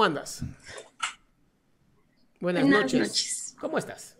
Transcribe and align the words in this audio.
¿Cómo 0.00 0.06
andas? 0.06 0.40
Buenas, 2.40 2.62
Buenas 2.62 2.80
noches. 2.84 3.00
noches. 3.00 3.56
¿Cómo 3.60 3.76
estás? 3.76 4.16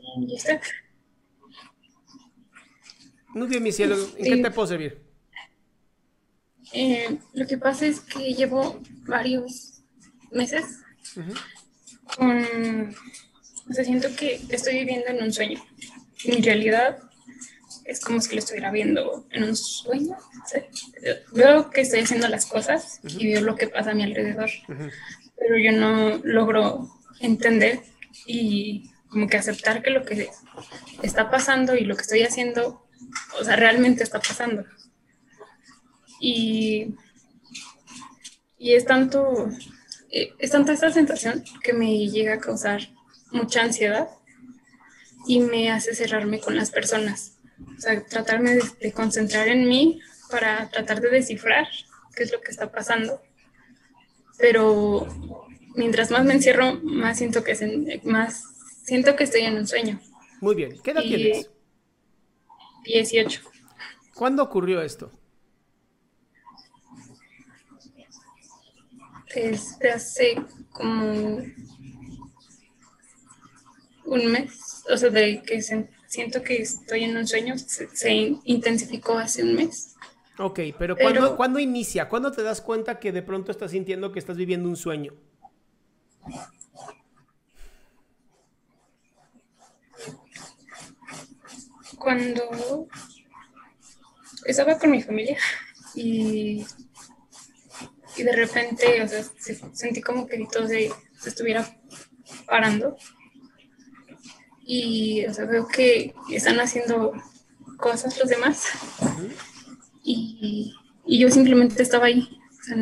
Muy 3.28 3.48
bien, 3.48 3.62
mi 3.62 3.72
cielo. 3.72 3.96
¿En 4.18 4.24
qué 4.24 4.42
te 4.42 4.50
puedo 4.50 4.68
servir? 4.68 5.00
Eh, 6.74 7.16
lo 7.32 7.46
que 7.46 7.56
pasa 7.56 7.86
es 7.86 8.00
que 8.00 8.34
llevo 8.34 8.82
varios 9.06 9.80
meses 10.30 10.66
con... 12.14 12.94
O 13.70 13.72
sea, 13.72 13.82
siento 13.82 14.14
que 14.14 14.38
estoy 14.50 14.80
viviendo 14.80 15.06
en 15.06 15.22
un 15.22 15.32
sueño. 15.32 15.64
En 16.24 16.42
realidad 16.42 16.98
es 17.86 18.00
como 18.00 18.20
si 18.20 18.34
lo 18.34 18.40
estuviera 18.40 18.70
viendo 18.70 19.26
en 19.30 19.44
un 19.44 19.56
sueño. 19.56 20.14
Veo 21.32 21.70
que 21.70 21.80
estoy 21.80 22.00
haciendo 22.00 22.28
las 22.28 22.44
cosas 22.44 23.00
y 23.02 23.32
veo 23.32 23.40
lo 23.40 23.56
que 23.56 23.68
pasa 23.68 23.92
a 23.92 23.94
mi 23.94 24.02
alrededor. 24.02 24.50
Pero 25.40 25.58
yo 25.58 25.72
no 25.72 26.20
logro 26.22 26.88
entender 27.18 27.80
y 28.26 28.90
como 29.08 29.26
que 29.26 29.36
aceptar 29.36 29.82
que 29.82 29.90
lo 29.90 30.04
que 30.04 30.30
está 31.02 31.30
pasando 31.30 31.74
y 31.74 31.84
lo 31.84 31.96
que 31.96 32.02
estoy 32.02 32.22
haciendo, 32.22 32.86
o 33.40 33.44
sea, 33.44 33.56
realmente 33.56 34.04
está 34.04 34.20
pasando. 34.20 34.64
Y, 36.20 36.94
y 38.58 38.74
es 38.74 38.84
tanto, 38.84 39.48
eh, 40.10 40.32
es 40.38 40.50
tanta 40.50 40.72
esta 40.72 40.92
sensación 40.92 41.42
que 41.62 41.72
me 41.72 42.08
llega 42.08 42.34
a 42.34 42.40
causar 42.40 42.80
mucha 43.32 43.62
ansiedad 43.62 44.08
y 45.26 45.40
me 45.40 45.70
hace 45.70 45.94
cerrarme 45.94 46.40
con 46.40 46.56
las 46.56 46.70
personas. 46.70 47.38
O 47.76 47.80
sea, 47.80 48.04
tratarme 48.04 48.54
de, 48.54 48.64
de 48.80 48.92
concentrar 48.92 49.48
en 49.48 49.68
mí 49.68 50.00
para 50.30 50.68
tratar 50.70 51.00
de 51.00 51.10
descifrar 51.10 51.66
qué 52.14 52.22
es 52.22 52.32
lo 52.32 52.40
que 52.40 52.50
está 52.50 52.70
pasando. 52.70 53.20
Pero 54.40 55.06
mientras 55.74 56.10
más 56.10 56.24
me 56.24 56.34
encierro, 56.34 56.74
más 56.82 57.18
siento 57.18 57.44
que, 57.44 57.54
se- 57.54 58.00
más 58.04 58.44
siento 58.84 59.14
que 59.16 59.24
estoy 59.24 59.42
en 59.42 59.56
un 59.56 59.66
sueño. 59.66 60.00
Muy 60.40 60.54
bien. 60.54 60.80
¿Qué 60.82 60.92
edad 60.92 61.02
Y- 61.04 61.08
tienes? 61.14 61.50
18. 62.84 63.42
¿Cuándo 64.14 64.42
ocurrió 64.42 64.82
esto? 64.82 65.10
Desde 69.34 69.90
hace 69.92 70.36
como 70.72 71.38
un 74.04 74.26
mes, 74.32 74.82
o 74.92 74.96
sea, 74.96 75.10
de 75.10 75.42
que 75.42 75.62
se- 75.62 75.88
siento 76.08 76.42
que 76.42 76.62
estoy 76.62 77.04
en 77.04 77.16
un 77.16 77.26
sueño, 77.28 77.56
se, 77.58 77.88
se 77.94 78.10
intensificó 78.44 79.16
hace 79.18 79.42
un 79.44 79.54
mes. 79.54 79.94
Ok, 80.40 80.58
pero, 80.78 80.96
Pero- 80.96 80.96
¿cuándo, 80.96 81.36
¿cuándo 81.36 81.58
inicia? 81.58 82.08
¿Cuándo 82.08 82.32
te 82.32 82.42
das 82.42 82.60
cuenta 82.60 82.98
que 82.98 83.12
de 83.12 83.22
pronto 83.22 83.50
estás 83.52 83.70
sintiendo 83.72 84.10
que 84.10 84.18
estás 84.18 84.36
viviendo 84.36 84.68
un 84.68 84.76
sueño? 84.76 85.12
Cuando 91.98 92.86
estaba 94.46 94.78
con 94.78 94.90
mi 94.90 95.02
familia 95.02 95.36
y, 95.94 96.64
y 98.16 98.22
de 98.22 98.32
repente, 98.32 99.02
o 99.02 99.08
sea, 99.08 99.22
se- 99.38 99.60
sentí 99.74 100.00
como 100.00 100.26
que 100.26 100.46
todo 100.50 100.66
se, 100.68 100.90
se 101.18 101.28
estuviera 101.28 101.66
parando. 102.46 102.96
Y, 104.64 105.26
o 105.26 105.34
sea, 105.34 105.46
veo 105.46 105.66
que 105.66 106.14
están 106.30 106.60
haciendo 106.60 107.12
cosas 107.76 108.16
los 108.18 108.28
demás. 108.28 108.66
Y, 110.12 110.74
y 111.06 111.18
yo 111.20 111.30
simplemente 111.30 111.82
estaba 111.82 112.06
ahí. 112.06 112.28
O 112.60 112.64
sea, 112.64 112.76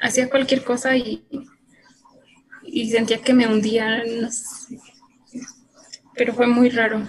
hacía 0.00 0.30
cualquier 0.30 0.64
cosa 0.64 0.96
y, 0.96 1.24
y 2.64 2.90
sentía 2.90 3.22
que 3.22 3.32
me 3.34 3.46
hundía. 3.46 4.02
no 4.04 4.30
sé. 4.30 4.78
Pero 6.14 6.34
fue 6.34 6.46
muy 6.48 6.68
raro. 6.70 7.06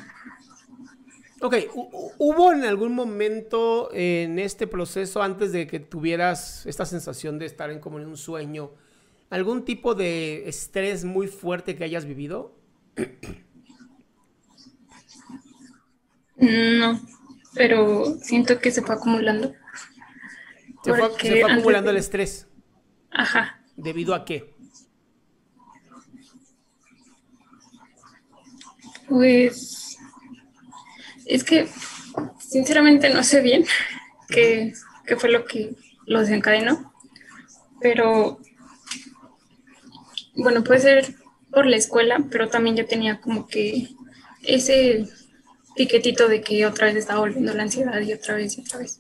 Ok, 1.40 1.54
hu- 1.74 1.90
hu- 1.92 2.14
¿hubo 2.18 2.52
en 2.52 2.64
algún 2.64 2.94
momento 2.96 3.90
en 3.94 4.40
este 4.40 4.66
proceso, 4.66 5.22
antes 5.22 5.52
de 5.52 5.68
que 5.68 5.80
tuvieras 5.80 6.66
esta 6.66 6.86
sensación 6.86 7.38
de 7.38 7.46
estar 7.46 7.70
en 7.70 7.80
como 7.80 8.00
en 8.00 8.08
un 8.08 8.18
sueño, 8.18 8.72
algún 9.30 9.64
tipo 9.64 9.94
de 9.94 10.50
estrés 10.50 11.06
muy 11.06 11.28
fuerte 11.28 11.76
que 11.76 11.84
hayas 11.84 12.06
vivido? 12.06 12.56
No, 16.38 17.00
pero 17.58 18.18
siento 18.22 18.60
que 18.60 18.72
se 18.72 18.82
fue 18.82 18.96
acumulando. 18.96 19.54
Se 20.84 20.94
fue, 20.94 21.12
se 21.20 21.44
acumulando 21.44 21.90
de- 21.92 21.98
el 21.98 21.98
estrés. 21.98 22.48
Ajá. 23.12 23.62
¿Debido 23.76 24.14
a 24.16 24.26
qué? 24.26 24.54
Pues 29.08 29.98
es 31.26 31.44
que 31.44 31.68
sinceramente 32.40 33.10
no 33.14 33.24
sé 33.24 33.42
bien 33.42 33.66
qué, 34.30 34.74
qué 35.06 35.16
fue 35.16 35.30
lo 35.30 35.46
que 35.46 35.76
lo 36.06 36.22
desencadenó, 36.22 36.94
pero 37.82 38.40
bueno, 40.36 40.64
puede 40.64 40.80
ser 40.80 41.16
por 41.52 41.66
la 41.66 41.78
escuela, 41.78 42.24
pero 42.30 42.50
también 42.50 42.76
yo 42.76 42.86
tenía 42.86 43.20
como 43.20 43.48
que 43.48 43.90
ese 44.44 45.08
piquetito 45.78 46.28
de 46.28 46.42
que 46.42 46.66
otra 46.66 46.88
vez 46.88 46.98
estaba 46.98 47.20
volviendo 47.20 47.54
la 47.54 47.64
ansiedad 47.64 48.00
y 48.02 48.12
otra 48.12 48.36
vez 48.36 48.58
y 48.58 48.62
otra 48.62 48.80
vez. 48.80 49.00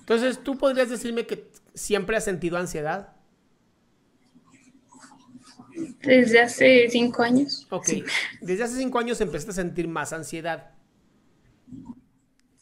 Entonces, 0.00 0.42
¿tú 0.42 0.56
podrías 0.56 0.88
decirme 0.88 1.26
que 1.26 1.50
siempre 1.74 2.16
has 2.16 2.24
sentido 2.24 2.56
ansiedad? 2.56 3.14
Desde 6.02 6.40
hace 6.40 6.88
cinco 6.90 7.22
años. 7.22 7.66
Ok. 7.70 7.86
Sí. 7.86 8.04
Desde 8.40 8.64
hace 8.64 8.76
cinco 8.76 8.98
años 8.98 9.20
empezaste 9.20 9.50
a 9.50 9.54
sentir 9.54 9.88
más 9.88 10.12
ansiedad. 10.12 10.70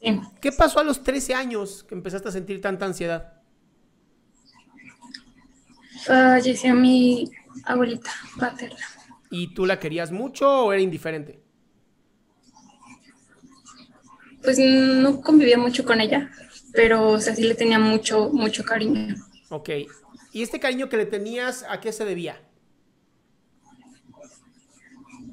Sí. 0.01 0.21
¿Qué 0.41 0.53
pasó 0.53 0.81
a 0.81 0.85
los 0.85 1.03
13 1.03 1.35
años 1.35 1.85
que 1.85 1.95
empezaste 1.95 2.29
a 2.29 2.33
sentir 2.33 2.61
tanta 2.61 2.87
ansiedad? 2.87 3.35
Falleció 6.05 6.75
mi 6.75 7.31
abuelita 7.65 8.11
paterna. 8.39 8.77
¿Y 9.31 9.55
tú 9.55 9.67
la 9.67 9.81
querías 9.81 10.13
mucho 10.13 10.67
o 10.67 10.73
era 10.73 10.83
indiferente? 10.83 11.46
Pues 14.47 14.61
no 14.61 15.23
convivía 15.23 15.59
mucho 15.59 15.85
con 15.85 16.01
ella, 16.01 16.31
pero 16.73 17.09
o 17.09 17.21
sea, 17.21 17.35
sí 17.35 17.43
le 17.43 17.57
tenía 17.57 17.81
mucho, 17.81 18.31
mucho 18.33 18.63
cariño. 18.63 19.17
Ok. 19.49 19.71
¿Y 20.31 20.43
este 20.45 20.61
cariño 20.61 20.89
que 20.89 20.97
le 20.97 21.07
tenías, 21.07 21.65
a 21.69 21.81
qué 21.81 21.91
se 21.91 22.05
debía? 22.05 22.41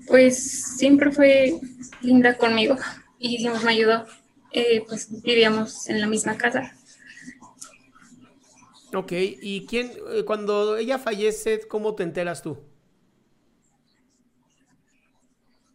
Pues 0.07 0.77
siempre 0.77 1.11
fue 1.11 1.59
linda 2.01 2.35
conmigo 2.39 2.75
y 3.19 3.37
siempre 3.37 3.63
me 3.63 3.73
ayudó. 3.73 4.07
Eh, 4.51 4.83
pues 4.87 5.21
vivíamos 5.21 5.87
en 5.89 6.01
la 6.01 6.07
misma 6.07 6.35
casa. 6.35 6.75
Ok, 8.95 9.11
¿y 9.11 9.67
quién, 9.67 9.91
eh, 10.11 10.23
cuando 10.25 10.75
ella 10.77 10.97
fallece, 10.97 11.67
cómo 11.67 11.93
te 11.93 12.01
enteras 12.01 12.41
tú? 12.41 12.57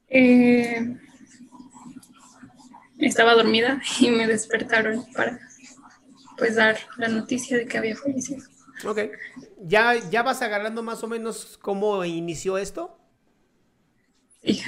Eh, 0.09 0.58
estaba 3.19 3.35
dormida 3.35 3.83
y 3.99 4.13
me 4.13 4.29
despertaron 4.29 5.05
para 5.13 5.41
pues 6.37 6.55
dar 6.55 6.79
la 6.99 7.09
noticia 7.09 7.57
de 7.57 7.67
que 7.67 7.77
había 7.77 7.97
fallecido. 7.97 8.45
Ok, 8.87 9.11
¿ya, 9.61 9.97
ya 10.09 10.23
vas 10.23 10.41
agarrando 10.41 10.85
más 10.85 11.03
o 11.03 11.09
menos 11.09 11.59
cómo 11.61 12.05
inició 12.05 12.59
esto? 12.59 12.97
Sí. 14.45 14.63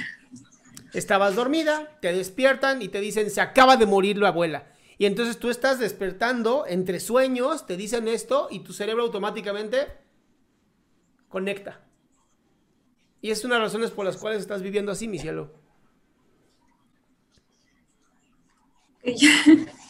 Estabas 0.93 1.35
dormida, 1.35 1.97
te 2.01 2.11
despiertan 2.11 2.81
y 2.81 2.89
te 2.89 2.99
dicen, 2.99 3.31
se 3.31 3.39
acaba 3.39 3.77
de 3.77 3.85
morir 3.85 4.17
la 4.17 4.27
abuela. 4.27 4.67
Y 4.97 5.05
entonces 5.05 5.37
tú 5.37 5.49
estás 5.49 5.79
despertando 5.79 6.65
entre 6.67 6.99
sueños, 6.99 7.65
te 7.65 7.77
dicen 7.77 8.09
esto 8.09 8.49
y 8.51 8.65
tu 8.65 8.73
cerebro 8.73 9.03
automáticamente 9.03 9.87
conecta. 11.29 11.79
Y 13.21 13.31
es 13.31 13.45
una 13.45 13.55
de 13.55 13.61
las 13.61 13.71
razones 13.71 13.91
por 13.91 14.03
las 14.03 14.17
cuales 14.17 14.41
estás 14.41 14.61
viviendo 14.61 14.91
así, 14.91 15.07
mi 15.07 15.19
cielo. 15.19 15.60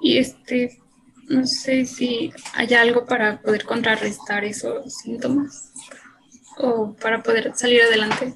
Y 0.00 0.18
este, 0.18 0.78
no 1.28 1.46
sé 1.46 1.84
si 1.84 2.32
hay 2.54 2.74
algo 2.74 3.06
para 3.06 3.40
poder 3.40 3.64
contrarrestar 3.64 4.44
esos 4.44 4.92
síntomas 4.94 5.72
o 6.58 6.94
para 6.96 7.22
poder 7.22 7.52
salir 7.54 7.82
adelante. 7.82 8.34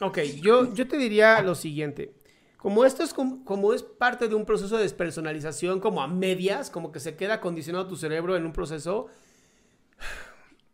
Ok, 0.00 0.18
yo, 0.42 0.74
yo 0.74 0.86
te 0.86 0.98
diría 0.98 1.40
lo 1.42 1.54
siguiente. 1.54 2.14
Como 2.58 2.84
esto 2.84 3.02
es 3.02 3.14
como, 3.14 3.72
es 3.72 3.82
parte 3.82 4.28
de 4.28 4.34
un 4.34 4.44
proceso 4.44 4.76
de 4.76 4.82
despersonalización, 4.82 5.80
como 5.80 6.02
a 6.02 6.08
medias, 6.08 6.68
como 6.68 6.90
que 6.90 7.00
se 7.00 7.16
queda 7.16 7.40
condicionado 7.40 7.86
tu 7.86 7.96
cerebro 7.96 8.36
en 8.36 8.44
un 8.44 8.52
proceso, 8.52 9.06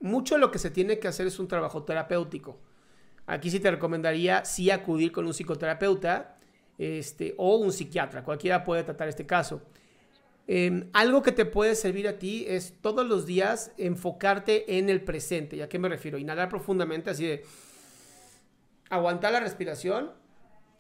mucho 0.00 0.38
lo 0.38 0.50
que 0.50 0.58
se 0.58 0.70
tiene 0.70 0.98
que 0.98 1.08
hacer 1.08 1.26
es 1.26 1.38
un 1.38 1.48
trabajo 1.48 1.84
terapéutico. 1.84 2.58
Aquí 3.26 3.50
sí 3.50 3.60
te 3.60 3.70
recomendaría 3.70 4.44
sí 4.44 4.70
acudir 4.70 5.12
con 5.12 5.26
un 5.26 5.34
psicoterapeuta 5.34 6.38
este, 6.78 7.34
o 7.38 7.56
un 7.56 7.72
psiquiatra, 7.72 8.24
cualquiera 8.24 8.64
puede 8.64 8.84
tratar 8.84 9.08
este 9.08 9.26
caso. 9.26 9.62
Em, 10.46 10.90
algo 10.92 11.22
que 11.22 11.32
te 11.32 11.44
puede 11.44 11.74
servir 11.74 12.08
a 12.08 12.19
ti 12.19 12.44
es 12.48 12.74
todos 12.80 13.06
los 13.06 13.26
días 13.26 13.72
enfocarte 13.78 14.78
en 14.78 14.90
el 14.90 15.02
presente. 15.02 15.56
¿Y 15.56 15.62
a 15.62 15.69
qué 15.69 15.78
me 15.78 15.88
refiero? 15.88 16.19
Inhalar 16.19 16.48
profundamente, 16.48 17.10
así 17.10 17.26
de 17.26 17.44
aguantar 18.90 19.32
la 19.32 19.40
respiración, 19.40 20.12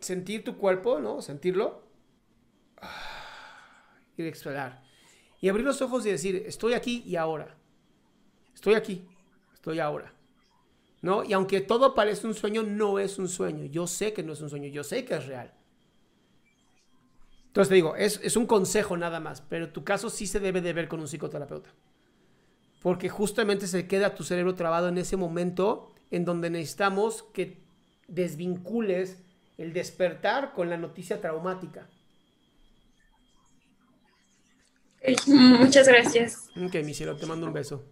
sentir 0.00 0.44
tu 0.44 0.56
cuerpo, 0.58 0.98
¿no? 0.98 1.22
Sentirlo. 1.22 1.82
Y 4.16 4.24
exhalar. 4.24 4.82
Y 5.40 5.48
abrir 5.48 5.64
los 5.64 5.80
ojos 5.80 6.04
y 6.04 6.10
decir, 6.10 6.44
estoy 6.46 6.74
aquí 6.74 7.02
y 7.06 7.16
ahora. 7.16 7.56
Estoy 8.54 8.74
aquí, 8.74 9.08
estoy 9.54 9.78
ahora. 9.78 10.12
¿No? 11.00 11.24
Y 11.24 11.32
aunque 11.32 11.60
todo 11.60 11.94
parece 11.94 12.26
un 12.26 12.34
sueño, 12.34 12.62
no 12.62 12.98
es 12.98 13.18
un 13.18 13.28
sueño. 13.28 13.64
Yo 13.64 13.86
sé 13.86 14.12
que 14.12 14.22
no 14.22 14.34
es 14.34 14.40
un 14.40 14.50
sueño, 14.50 14.68
yo 14.68 14.84
sé 14.84 15.04
que 15.04 15.14
es 15.14 15.26
real. 15.26 15.52
Entonces 17.52 17.68
te 17.68 17.74
digo, 17.74 17.96
es, 17.96 18.18
es 18.22 18.36
un 18.38 18.46
consejo 18.46 18.96
nada 18.96 19.20
más, 19.20 19.42
pero 19.42 19.68
tu 19.68 19.84
caso 19.84 20.08
sí 20.08 20.26
se 20.26 20.40
debe 20.40 20.62
de 20.62 20.72
ver 20.72 20.88
con 20.88 21.00
un 21.00 21.06
psicoterapeuta. 21.06 21.68
Porque 22.80 23.10
justamente 23.10 23.66
se 23.66 23.86
queda 23.86 24.14
tu 24.14 24.24
cerebro 24.24 24.54
trabado 24.54 24.88
en 24.88 24.96
ese 24.96 25.18
momento 25.18 25.92
en 26.10 26.24
donde 26.24 26.48
necesitamos 26.48 27.24
que 27.34 27.62
desvincules 28.08 29.18
el 29.58 29.74
despertar 29.74 30.54
con 30.54 30.70
la 30.70 30.78
noticia 30.78 31.20
traumática. 31.20 31.90
Muchas 35.26 35.86
gracias. 35.86 36.48
Ok, 36.56 36.76
mi 36.82 36.94
cielo, 36.94 37.16
te 37.16 37.26
mando 37.26 37.46
un 37.46 37.52
beso. 37.52 37.84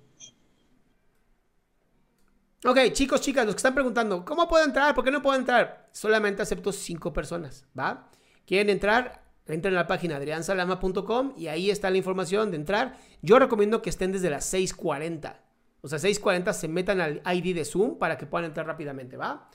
Ok, 2.64 2.78
chicos, 2.92 3.20
chicas, 3.20 3.44
los 3.44 3.54
que 3.54 3.58
están 3.58 3.74
preguntando, 3.74 4.24
¿cómo 4.24 4.48
puedo 4.48 4.64
entrar? 4.64 4.94
¿Por 4.94 5.04
qué 5.04 5.10
no 5.10 5.20
puedo 5.20 5.38
entrar? 5.38 5.90
Solamente 5.92 6.40
acepto 6.40 6.72
cinco 6.72 7.12
personas, 7.12 7.66
¿va? 7.78 8.10
¿Quieren 8.46 8.70
entrar? 8.70 9.29
Entren 9.52 9.74
a 9.74 9.78
la 9.78 9.86
página 9.86 10.16
adriansalama.com 10.16 11.34
y 11.36 11.48
ahí 11.48 11.70
está 11.70 11.90
la 11.90 11.96
información 11.96 12.50
de 12.50 12.56
entrar. 12.56 12.98
Yo 13.22 13.38
recomiendo 13.38 13.82
que 13.82 13.90
estén 13.90 14.12
desde 14.12 14.30
las 14.30 14.52
6.40. 14.52 15.36
O 15.82 15.88
sea, 15.88 15.98
6.40 15.98 16.52
se 16.52 16.68
metan 16.68 17.00
al 17.00 17.22
ID 17.24 17.54
de 17.54 17.64
Zoom 17.64 17.98
para 17.98 18.18
que 18.18 18.26
puedan 18.26 18.46
entrar 18.46 18.66
rápidamente, 18.66 19.16
¿va? 19.16 19.50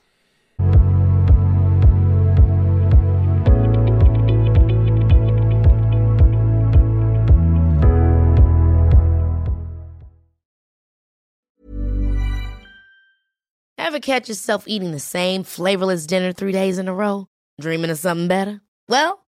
Ever 13.77 13.99
catch 13.99 14.27
yourself 14.27 14.65
eating 14.67 14.91
the 14.91 14.99
same 14.99 15.43
flavorless 15.43 16.05
dinner 16.05 16.33
three 16.33 16.51
days 16.51 16.79
in 16.79 16.89
a 16.89 16.93
row? 16.93 17.27
Dreaming 17.61 17.91
of 17.91 17.99
something 17.99 18.27
better? 18.27 18.61
Well, 18.89 19.24